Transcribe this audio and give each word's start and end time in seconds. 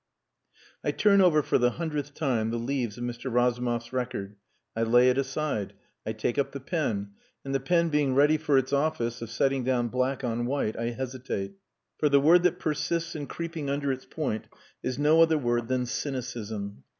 I 0.83 0.89
turn 0.89 1.21
over 1.21 1.43
for 1.43 1.59
the 1.59 1.69
hundredth 1.77 2.15
time 2.15 2.49
the 2.49 2.57
leaves 2.57 2.97
of 2.97 3.03
Mr. 3.03 3.31
Razumov's 3.31 3.93
record, 3.93 4.35
I 4.75 4.81
lay 4.81 5.11
it 5.11 5.17
aside, 5.19 5.73
I 6.07 6.13
take 6.13 6.39
up 6.39 6.53
the 6.53 6.59
pen 6.59 7.11
and 7.45 7.53
the 7.53 7.59
pen 7.59 7.89
being 7.89 8.15
ready 8.15 8.37
for 8.37 8.57
its 8.57 8.73
office 8.73 9.21
of 9.21 9.29
setting 9.29 9.63
down 9.63 9.89
black 9.89 10.23
on 10.23 10.47
white 10.47 10.75
I 10.75 10.89
hesitate. 10.89 11.53
For 11.99 12.09
the 12.09 12.19
word 12.19 12.41
that 12.41 12.57
persists 12.57 13.15
in 13.15 13.27
creeping 13.27 13.69
under 13.69 13.91
its 13.91 14.05
point 14.07 14.45
is 14.81 14.97
no 14.97 15.21
other 15.21 15.37
word 15.37 15.67
than 15.67 15.85
"cynicism." 15.85 16.83